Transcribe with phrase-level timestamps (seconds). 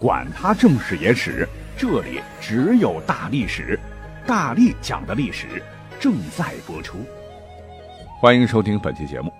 [0.00, 1.46] 管他正史野史。
[1.76, 3.78] 这里只有大历史，
[4.26, 5.62] 大力讲的历史
[6.00, 7.04] 正在播出。
[8.18, 9.30] 欢迎收听本期节目。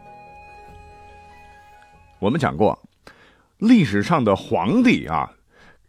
[2.18, 2.78] 我们讲过，
[3.56, 5.30] 历史上的皇帝啊，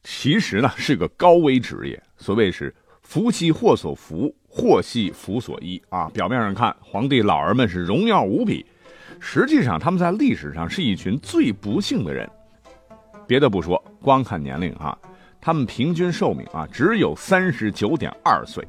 [0.03, 2.01] 其实呢是个高危职业。
[2.15, 6.09] 所谓是福兮祸所伏，祸兮福所依啊。
[6.13, 8.65] 表面上看，皇帝老儿们是荣耀无比，
[9.19, 12.29] 实际上他们在历史上是一群最不幸的人。
[13.27, 14.97] 别的不说，光看年龄啊。
[15.39, 18.67] 他们平均寿命啊只有三十九点二岁。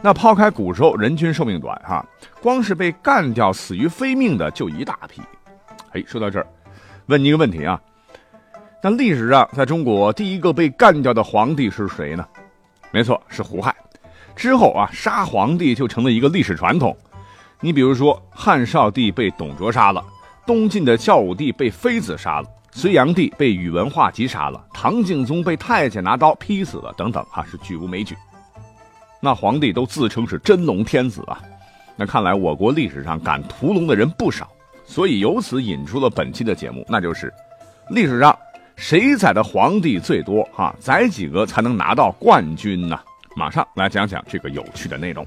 [0.00, 2.02] 那抛开古时候人均寿命短哈，
[2.40, 5.20] 光是被干掉死于非命的就一大批。
[5.92, 6.46] 哎，说到这儿，
[7.06, 7.78] 问你一个问题啊，
[8.82, 12.26] 那历史上在中国第一个被干掉的皇帝是谁呢？
[12.90, 13.74] 没错，是胡亥。
[14.34, 16.96] 之后啊，杀皇帝就成了一个历史传统。
[17.60, 20.02] 你比如说，汉少帝被董卓杀了，
[20.46, 22.48] 东晋的孝武帝被妃子杀了。
[22.72, 28.16] 隋炀帝被宇文化及杀了，唐敬宗被太监拿刀劈死了，等等，哈是举无枚举。
[29.20, 31.42] 那皇帝都自称是真龙天子啊，
[31.96, 34.48] 那看来我国历史上敢屠龙的人不少，
[34.86, 37.32] 所以由此引出了本期的节目，那就是
[37.90, 38.38] 历史上
[38.76, 40.48] 谁宰的皇帝最多？
[40.54, 42.98] 哈，宰几个才能拿到冠军呢？
[43.36, 45.26] 马上来讲讲这个有趣的内容。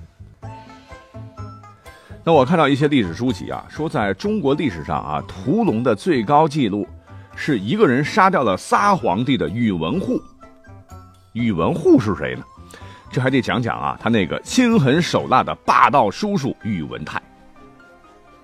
[2.23, 6.87] 那我看到一些历史书籍啊，说在中国历史上啊，屠龙的最高纪录。
[7.35, 10.21] 是一个人杀掉了仨皇帝的宇文护。
[11.33, 12.43] 宇文护是谁呢？
[13.11, 17.21] 这还得讲讲啊，他那个心狠手辣的霸道叔叔宇文泰。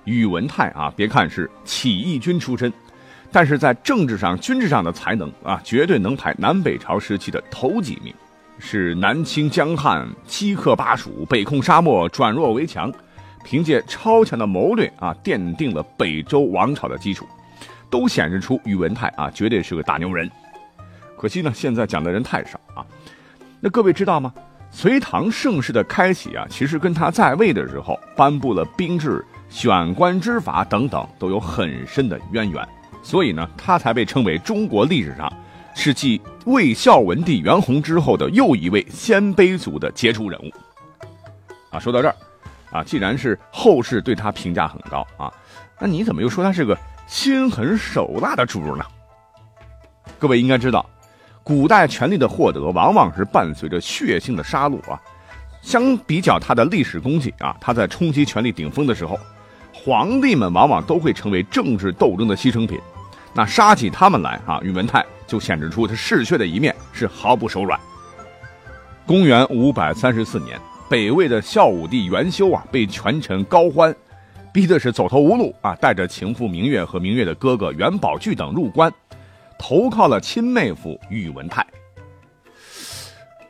[0.05, 2.71] 宇文泰啊，别看是起义军出身，
[3.31, 8.13] 但是在政治上、军事上的才能啊，绝对能排南北朝时期的头几名。
[8.57, 12.91] 是南清江汉，七克巴蜀，北控沙漠，转弱为强，
[13.43, 17.25] 凭借超强的谋略啊，奠定了北周王朝的基础。
[17.89, 20.29] 都显示出宇文泰啊，绝对是个大牛人。
[21.17, 22.85] 可惜呢，现在讲的人太少啊。
[23.59, 24.33] 那各位知道吗？
[24.71, 32.65] 隋唐盛世的开启啊，其实跟他在位的时候颁布了兵制、选官之法等等，都有很深的渊源。
[33.01, 35.31] 所以呢，他才被称为中国历史上
[35.73, 40.51] 是继魏孝文帝元弘之后的又一位鲜卑族的杰出人物。
[41.71, 42.15] 啊，说到这儿，
[42.71, 45.33] 啊，既然是后世对他评价很高啊，
[45.79, 46.77] 那你怎么又说他是个？
[47.09, 48.85] 心狠手辣的主呢？
[50.19, 50.87] 各位应该知道，
[51.43, 55.01] 古代权力的获得往往是伴随着血腥的杀戮啊。
[55.63, 59.19] 相比较他的历史功绩啊，他在冲击权力顶峰的时候，
[59.73, 62.79] 皇帝们往往都会成为政治斗争的牺牲品。
[63.33, 67.77] 那杀起他们来啊，宇文泰就显示出他嗜血的一面，是毫不手软。
[69.07, 73.93] 公元五百三十四年，北魏的孝武帝元修啊，被权臣高欢。
[74.51, 78.91] 逼的是走投无路啊，带着情妇明月和明月的哥哥元宝炬等入关，
[79.57, 81.65] 投靠了亲妹夫宇文泰。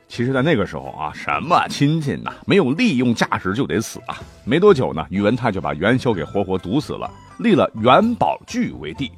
[0.07, 4.17] 其实，在那个时候啊，什么亲戚呐，没有利用价值就得死啊。
[4.43, 9.11] 没多久呢，宇文泰就把元修给活活毒死了，立了元宝炬为帝。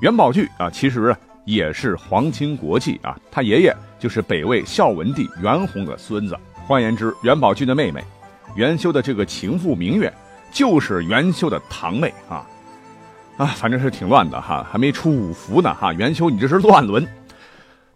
[0.00, 6.36] 元宝炬啊，其实也是皇亲国戚啊，他爷爷就是北魏孝文帝元宏的孙子。
[6.66, 8.02] 换言之，元宝炬的妹妹
[8.56, 10.12] 元修的这个情妇明月。
[10.50, 12.46] 就是元修的堂妹啊，
[13.36, 15.92] 啊，反正是挺乱的哈，还没出五福呢哈。
[15.92, 17.06] 元修，你这是乱伦。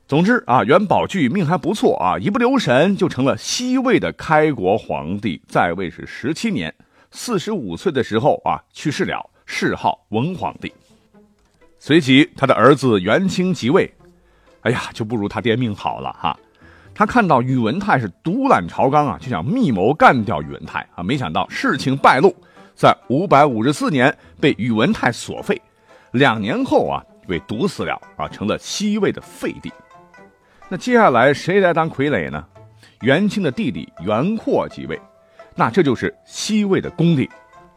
[0.07, 6.75] 总之啊，元宝炬命还不错啊，一不留神就成了西魏的开国皇帝，在位是十七年，
[7.11, 10.73] 四十五岁的时候啊去世了，谥号文皇帝。
[11.79, 13.93] 随即他的儿子元清即位，
[14.61, 16.39] 哎呀，就不如他爹命好了哈。
[16.95, 21.03] 他看到宇文泰是独揽朝纲啊，就想密谋干掉宇文泰啊。
[21.03, 22.35] 没想到事情败露，
[22.75, 25.61] 在五百五十四年被宇文泰所废，
[26.13, 29.73] 两年后啊被毒死了啊，成了西魏的废帝。
[30.69, 32.45] 那接下来谁来当傀儡呢？
[33.01, 35.01] 元清的弟弟元阔即位，
[35.57, 37.29] 那这就是西魏的恭帝。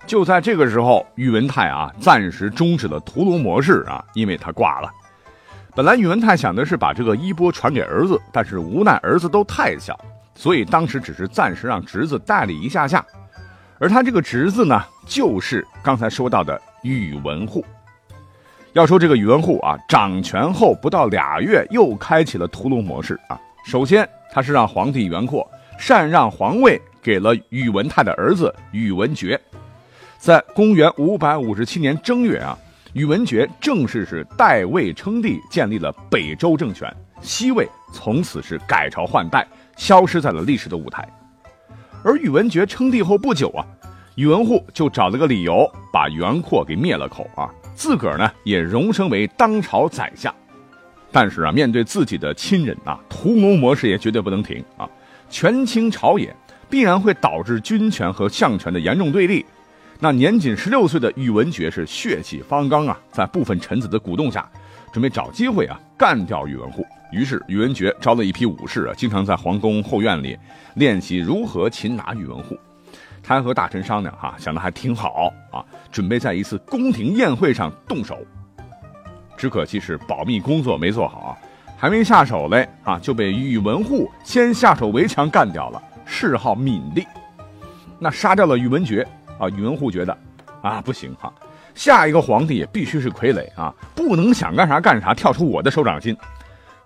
[0.06, 4.92] 就在这个时候，宇文泰啊暂时终止了屠龙模式啊，因为他挂了。
[5.76, 10.00] 本来宇文泰想的是把这个衣钵传给儿子，但是无奈儿子都太小，
[10.34, 13.06] 所以当时只是暂时让侄子代理一下下。
[13.78, 17.64] 而他这个侄子呢，就是刚才说到的宇文护。
[18.72, 23.38] 要说这个宇文护啊，掌权后不到俩月，又开启了屠龙模式啊。
[23.66, 25.46] 首先，他是让皇帝元阔
[25.78, 29.38] 禅让皇位给了宇文泰的儿子宇文觉。
[30.18, 32.58] 在公元五百五十七年正月啊，
[32.96, 36.90] 宇文觉正式是代魏称帝，建立了北周政权，
[37.20, 39.46] 西魏从此是改朝换代，
[39.76, 41.06] 消失在了历史的舞台。
[42.06, 43.68] 而宇文觉称帝后不久啊，
[44.16, 50.34] 宇文护就找了个理由把袁阔给灭了口啊，自个儿呢也荣升为当朝宰相。
[51.12, 54.88] 但是啊，面对自己的亲人啊，图谋模式也绝对不能停啊！
[55.30, 56.34] 权倾朝野
[56.70, 59.46] 必然会导致军权和相权的严重对立。
[60.00, 64.48] 那年仅十六岁的宇文觉是血气方刚啊，在部分臣子的鼓动下，
[64.92, 66.86] 准备找机会啊干掉宇文护。
[67.12, 70.38] 于是宇文觉招了一批武士啊，经常在皇宫后院里
[70.74, 72.58] 练习如何擒拿宇文护。
[73.24, 78.18] 他和大臣商量哈，想的还挺好啊，准备在一次宫廷宴会上动手。
[79.38, 81.38] 只可惜是保密工作没做好，
[81.78, 87.06] 还没下手嘞啊，就被宇文护先下手为强干掉了，谥号闵帝。
[87.98, 89.08] 那杀掉了宇文觉
[89.38, 90.18] 啊，宇文护觉得
[90.62, 91.34] 啊不行哈，
[91.74, 96.16] 下一个皇帝也必须是傀儡啊，不能想干啥干啥，跳出我的手掌心。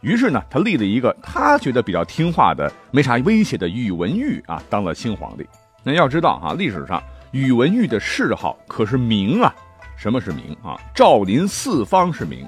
[0.01, 5.46] 于是呢，他立了一个他觉得比较听话的、没啥威胁的宇文毓啊，当了新皇帝。
[5.84, 7.01] 那要知道哈，历史上
[7.31, 9.54] 宇文毓的谥号可是明啊。
[9.98, 10.80] 什么是明啊？
[10.95, 12.48] 赵林四方是明，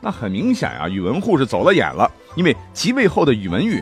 [0.00, 2.10] 那很明显啊，宇文护是走了眼了。
[2.34, 3.80] 因为即位后的宇文毓，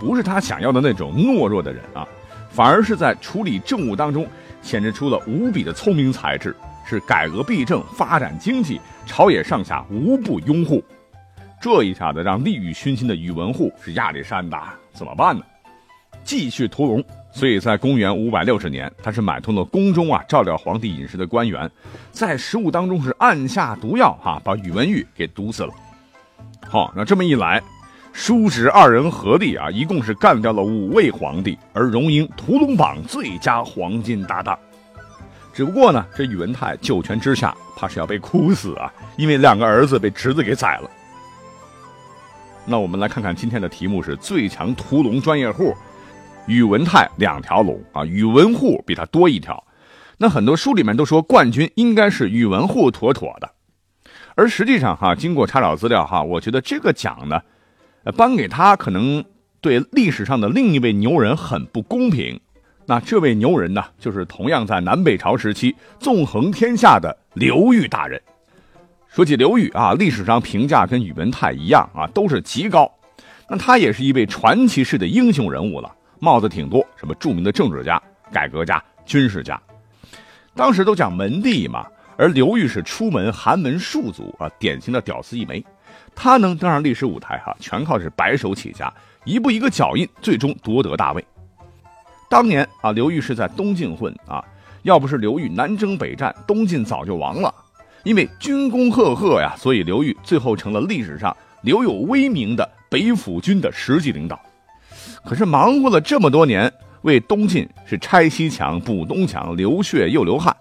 [0.00, 2.04] 不是他想要的那种懦弱的人啊，
[2.50, 4.26] 反而是在处理政务当中
[4.62, 6.54] 显示出了无比的聪明才智，
[6.86, 10.82] 是改革弊政、发展经济，朝野上下无不拥护。
[11.60, 15.44] 这一下子让利欲熏心的宇文护是压力山大，怎么办呢？
[16.24, 17.04] 继续屠龙。
[17.32, 21.70] 所以在公元五百六十年，他是买通了宫中啊照料皇帝饮食的官员，
[22.10, 25.72] 在食物当中是按下毒药哈，把宇文毓给毒死了。
[26.68, 27.62] 好，那这么一来，
[28.12, 34.58] 叔侄二人合力啊，一共是干掉了五位皇帝，而荣膺屠龙榜最佳黄金搭档。
[35.52, 40.90] 只不过呢，这宇文泰九泉之下，怕是要被哭死啊，因为两个儿子被侄子给宰了。
[42.66, 45.74] 那我们来看看今天的题目是最强屠龙专业户。
[46.46, 49.62] 宇文泰两条龙啊，宇文护比他多一条。
[50.18, 53.50] 那很多书里面都说冠军应该是宇文护妥妥的，
[54.34, 57.40] 而实际上哈，经过查找资料哈，我觉得这个奖呢，
[58.10, 59.24] 颁给他可能
[59.60, 62.40] 对历史上的另一位牛人很不公平。
[62.86, 68.20] 那这位牛人呢，就是同样在南北朝时期纵横天下的刘裕大人。
[69.08, 72.90] 说起刘裕啊，历史上评价跟宇文泰一样啊，都是极高。
[73.48, 75.92] 那他也是一位传奇式的英雄人物了。
[76.18, 78.00] 帽子挺多，什么著名的政治家、
[78.32, 79.60] 改革家、军事家，
[80.54, 81.86] 当时都讲门第嘛。
[82.16, 85.64] 而刘裕是出门寒门庶族啊，典型的屌丝一枚。
[86.14, 88.92] 他能登上历史舞台哈，全靠是白手起家，
[89.24, 91.24] 一步一个脚印，最终夺得大位。
[92.28, 94.44] 当年啊，刘裕是在东晋混啊，
[94.82, 97.52] 要不是刘裕南征北战，东晋早就亡了。
[98.04, 104.40] 因为军功赫赫呀，所以刘裕最后成了历史上留有威名的北府军的实际领导。
[105.24, 106.72] 可是忙活了这么多年，
[107.02, 110.56] 为东晋是拆西墙补东墙，流血又流汗。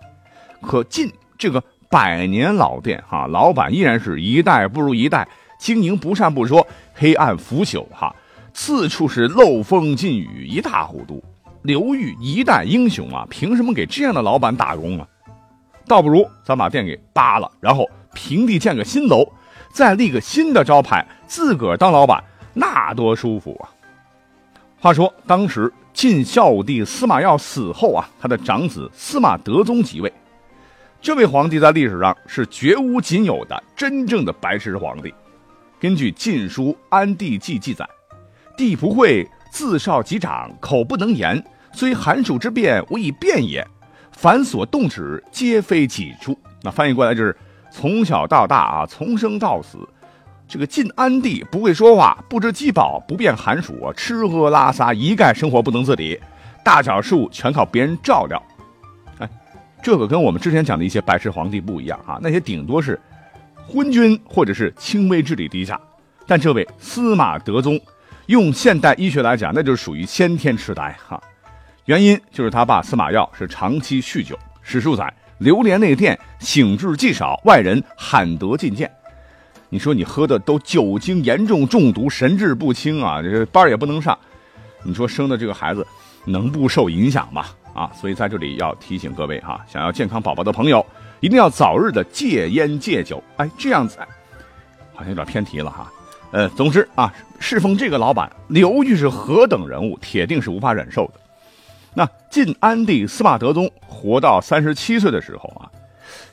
[0.62, 5.28] 可晋这个百年老店哈，老板依然是一代不如一代，
[5.58, 8.16] 经营不善不说，黑暗腐朽哈，
[8.54, 11.24] 四处是漏风进雨，一塌糊涂。
[11.64, 15.08] 刘裕一代英雄啊，凭什么给这样的老板打工啊？
[15.88, 19.28] 倒不如咱把店给扒了，然后平地建个新楼，
[19.74, 22.24] 再立个新的招牌，自个儿当老板，
[22.54, 23.74] 那多舒服啊！
[24.80, 30.14] 话说，当时晋孝武帝司马曜死后啊，他的长子司马德宗即位。
[31.02, 35.14] 这位皇帝在历史上是绝无仅有的真正的白痴皇帝。
[35.80, 37.88] 根据《晋书·安帝纪》记载，
[38.58, 41.42] 帝不会自少及长，口不能言，
[41.72, 43.66] 虽寒暑之变，无以变也。
[44.12, 46.38] 凡所动止，皆非己出。
[46.64, 47.34] 那翻译过来就是
[47.72, 49.78] 从小到大啊，从生到死。
[50.50, 56.20] 这个晋安帝不会说话，不知饥饱，不辨寒暑，吃喝拉撒一概生活不能自理，
[56.62, 58.44] 大小事务全靠别人照料。
[59.82, 63.00] 这个跟我们之前讲的一些白痴皇帝不一样啊，那些顶多是
[63.68, 65.80] 昏君或者是轻微智力低下，
[66.28, 67.80] 但这位司马德宗，
[68.26, 71.22] 用现代医学来讲，那就是属于先天痴呆哈。
[71.86, 78.92] 原因就是他爸司马曜是长期酗酒，史书载流连内殿，醒志既少，外人罕得觐见。
[79.70, 84.18] 你说你喝的都酒精严重中毒，神志不清啊，这班也不能上。
[84.84, 85.86] 你说生的这个孩子
[86.26, 87.46] 能不受影响吗？
[87.74, 90.86] 啊，所以在这里要提醒各位哈，想要健康宝宝的朋友，
[91.20, 93.24] 一定要早日的戒烟戒酒。
[93.38, 93.98] 哎，这样子，
[94.94, 95.92] 好像有点偏题了哈。
[96.32, 101.14] 呃，总之啊，侍奉这个老板刘裕是何等人物，铁定是无法忍受的。
[101.94, 105.72] 那晋安帝司马德宗活到三十七岁的时候啊，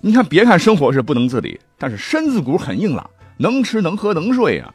[0.01, 4.73] 你看，别看生活是不能自理，但是身子骨很硬朗，能吃能喝能睡啊。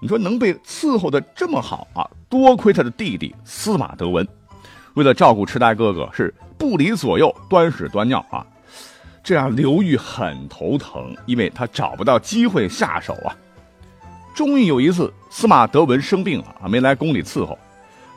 [0.00, 4.26] 你说能被伺候的这么好啊，多亏他的弟弟司马德文，
[4.98, 8.44] 为了照顾痴呆哥哥，是不离左右，端屎端尿啊。
[9.22, 13.30] 这让刘裕很头疼，因为他找不到机会下手啊。
[14.34, 17.56] 终于有一次，司马德文生病了啊，没来宫里伺候。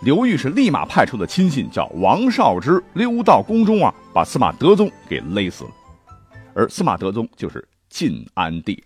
[0.02, 5.70] 刘裕是立马派出的亲信，叫王少之，溜到宫中啊，把司马德宗给勒死了。
[6.56, 8.84] 而司马德宗就是晋安帝。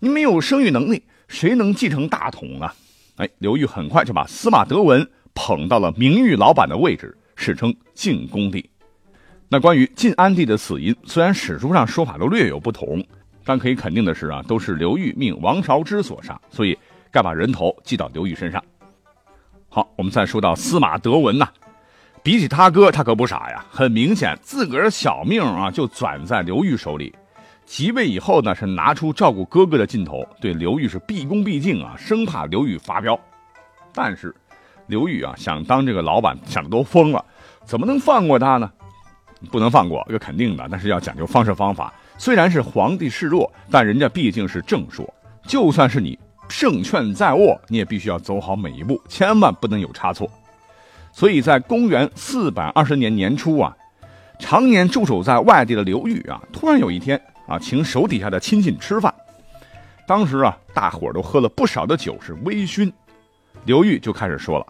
[0.00, 2.70] 你没有生育能力，谁能继承大统呢？
[3.16, 8.68] 哎，刘裕很快就把司马德文捧到了名誉老板的位置，史称晋恭帝。
[9.48, 13.06] 那关于晋安帝的死因，虽然史书上说法都略有不同。
[13.48, 16.76] 但可以肯定的是啊，都是刘裕命王韶之所杀，所以
[17.12, 18.60] 该把人头记到刘裕身上。
[19.68, 21.48] 好，我们再说到司马德文呐，
[22.24, 23.64] 比起他哥，他可不傻呀。
[23.70, 27.14] 很明显，自个儿小命啊就攥在刘裕手里。
[27.64, 33.16] 即位以后呢，是拿出照顾哥哥的劲头，对刘裕是毕恭毕敬啊，生怕刘裕发飙。
[33.92, 34.34] 但是，
[34.86, 37.24] 刘裕啊想当这个老板，想的都疯了，
[37.64, 38.70] 怎么能放过他呢？
[39.50, 41.92] 不能放过，这肯定的，但是要讲究方式方法。
[42.18, 45.08] 虽然是皇帝示弱，但人家毕竟是正说。
[45.46, 50.28] 就算是你胜券在握，你也必须要走好每一步，千万不能有差错。
[51.12, 53.76] 所以在公元四百二十年年初啊，
[54.38, 59.14] 常年驻守在外地的刘裕啊，突然有一天啊，请手底下的亲戚吃饭。
[60.06, 62.92] 当时啊，大伙儿都喝了不少的酒，是微醺。
[63.64, 64.66] 刘裕就开始说了：“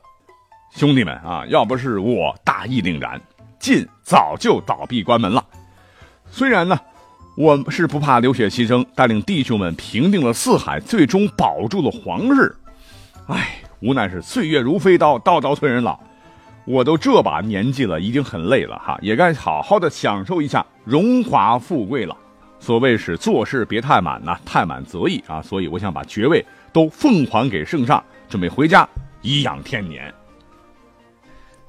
[0.76, 3.18] 兄弟们啊，要不是我大义凛然，
[3.58, 5.44] 晋早就倒闭关门了。
[6.30, 6.78] 虽然呢。”
[7.38, 12.56] 我是不怕流血牺牲，带领弟兄们平定了四海，最终保住了皇室。
[13.26, 16.00] 唉，无奈是岁月如飞刀，刀刀催人老。
[16.64, 22.16] 我都这把年纪了，已经很累了哈，也该好好的享受一下荣华富贵了。
[22.58, 25.42] 所谓是做事别太满呐，太满则溢啊。
[25.42, 26.42] 所以我想把爵位
[26.72, 28.88] 都奉还给圣上，准备回家
[29.20, 30.10] 颐养天年。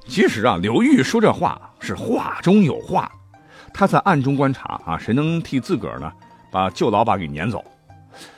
[0.08, 3.08] 其实啊，刘裕说这话是话中有话。
[3.74, 6.10] 他在暗中观察啊，谁能替自个儿呢
[6.50, 7.62] 把旧老板给撵走？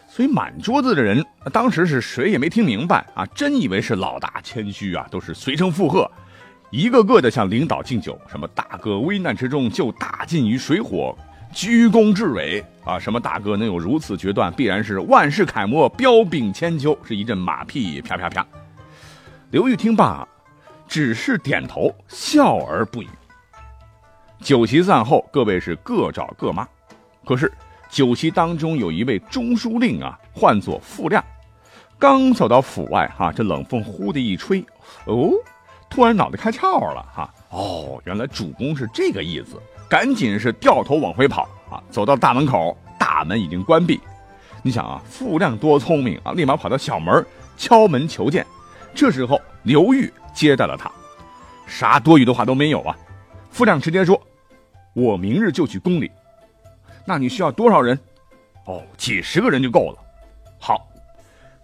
[0.09, 6.11] 所以满桌子的人当时是谁也没听明白啊，真以为是老大谦虚啊，都是随声附和，
[6.71, 11.17] 一个个的向领导敬酒，什么大哥危难之中救大晋于水火，
[11.55, 18.45] 居功至伟啊，什么大哥能有如此决断，必然是万世楷模，彪炳千秋，是一阵马屁啪啪啪。
[19.53, 20.27] 刘裕听罢，
[20.91, 23.09] 只是点头，笑而不语。
[24.41, 26.67] 酒席散后，各位是各找各妈。
[27.25, 27.51] 可是
[27.89, 31.25] 酒席当中有一位中书令啊，唤作傅亮，
[31.97, 34.65] 刚走到府外，哈，这冷风呼的一吹，
[35.05, 35.31] 哦，
[35.89, 44.01] 突然脑袋开窍了，哈，哦，原来主公是这个意思，赶紧是掉头往回跑啊，走到大门口，大门已经关闭。
[44.61, 47.25] 你想啊，傅亮多聪明啊，立马跑到小门
[47.57, 48.45] 敲门求见。
[48.93, 50.91] 这时候刘裕接待了他，
[51.67, 52.97] 啥多余的话都没有啊，
[53.51, 54.21] 傅亮直接说。
[54.93, 56.11] 我明日就去宫里，
[57.05, 57.97] 那你需要多少人？
[58.67, 59.99] 哦，几十个人就够了。
[60.59, 60.89] 好，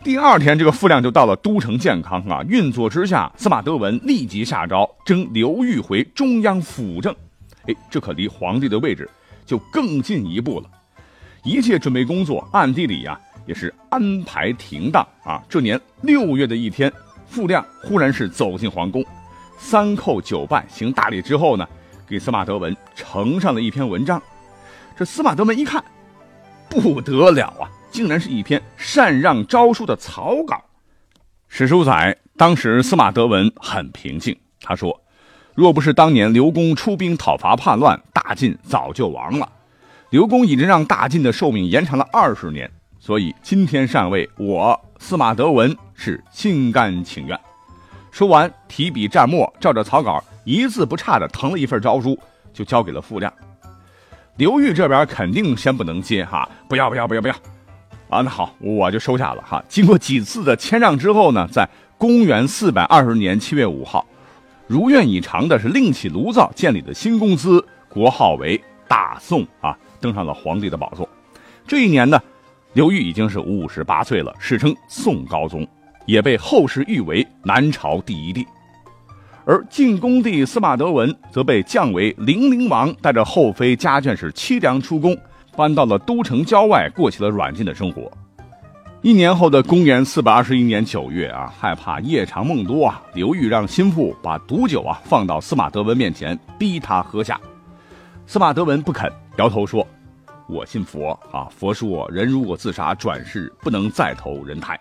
[0.05, 7.15] 第二天这个傅亮就到了都城健康啊，运作之下，司马德文立即下诏征刘裕回中央辅政。
[7.67, 9.11] 哎，这可离皇帝的位置
[9.45, 10.71] 就更进一步了。
[11.43, 15.43] 一切准备工作暗地里呀也是安排停当啊。
[15.49, 16.93] 这年六月的一天，
[17.27, 19.05] 傅亮忽然是走进皇宫，
[19.59, 21.67] 三叩九拜行大礼之后呢。
[22.09, 24.23] 给司马德文呈上了一篇文章，
[24.97, 25.85] 这司马德文一看，
[26.69, 30.63] 不得了啊，竟然是一篇禅让诏书的草稿。
[31.49, 35.03] 史书载，当时司马德文很平静，他说
[35.57, 39.51] ：“若不是当年刘公出兵讨伐叛乱，大晋早就亡了。
[40.11, 47.39] 刘公已经让大晋的寿命延长了二十年，所以今天禅位，我司马德文是心甘情愿。”
[48.11, 50.23] 说完，提笔蘸墨，照着草稿。
[50.45, 52.17] 一字不差的誊了一份诏书，
[52.53, 53.33] 就交给了傅亮。
[54.37, 57.35] 刘裕这边肯定先不能接哈，不要不要不要不要，
[58.09, 59.65] 啊，那好，我就收下了哈。
[59.69, 64.07] 经过几次的谦让之后呢，在公元四百二十年七月五号，
[64.69, 71.09] 如愿以偿的是另起炉灶建立的新公司，国号为大宋啊，登上了皇帝的宝座。
[71.67, 72.23] 这一年呢，
[72.77, 75.67] 刘裕已经是五十八岁了，史称宋高宗，
[76.05, 78.47] 也被后世誉为南朝第一帝。
[79.47, 85.17] 而晋恭帝司马德文则被降为零陵王，带着后妃家眷是凄凉出宫，
[85.57, 88.13] 搬到了都城郊外，过起了软禁的生活。
[89.01, 97.41] 一年后的公元四百二十一年九月啊，害怕夜长梦多啊，刘裕让心腹把毒酒啊放到司马德文面前，逼他喝下。
[98.27, 99.87] 司马德文不肯，摇头说
[100.49, 104.79] ：“我信佛啊，佛说人如果自杀，转世不能再投人胎。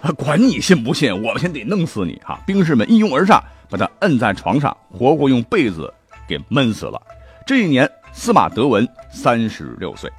[0.00, 2.20] 啊，管你信不信，我们先得弄死你！
[2.24, 5.92] 哈！”兵士们一拥而上，把他摁在床上，活活用被子
[6.28, 7.02] 给闷死了。
[7.44, 10.10] 这一年，司马德文三十六岁。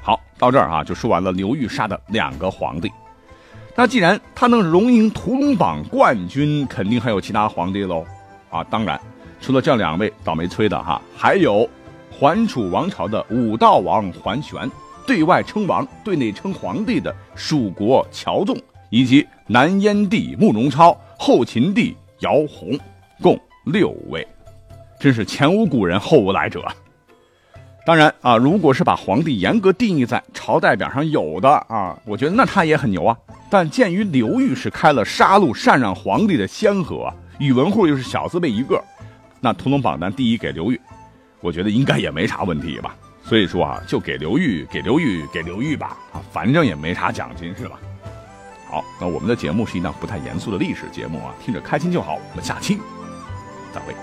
[0.00, 2.90] 好，到这儿啊，就说完了刘裕杀的两个皇帝。
[3.74, 8.06] 那既然他能荣膺屠龙榜冠军，肯定还有其他皇帝喽。
[8.50, 9.00] 啊，当然，
[9.40, 11.68] 除了这两位倒霉催的哈，还有
[12.12, 14.70] 桓楚王朝的武道王桓玄，
[15.06, 18.56] 对外称王、对内称皇帝的蜀国乔纵，
[18.90, 22.78] 以及南燕帝慕容超、后秦帝姚泓，
[23.20, 24.26] 共六位，
[25.00, 26.64] 真是前无古人后无来者。
[27.84, 33.16] 当然啊，如果是把皇帝严格定义在朝代表上有的啊，我觉得那他也很牛啊。
[33.50, 38.80] 但鉴于刘裕是开了杀戮禅让皇帝的先河，宇文护又是小字辈一个，
[39.40, 40.80] 那屠龙榜单第一给刘裕，
[41.42, 42.96] 我觉得应该也没啥问题吧。
[43.24, 47.78] 所以说啊，就给刘裕，给刘裕，给刘裕吧啊，反正也没啥奖金是吧？
[48.68, 52.14] 好，那我们的节目是一档不太严肃的历史节目啊，听着开心就好。
[52.14, 52.78] 我们下期
[53.72, 53.94] 再会。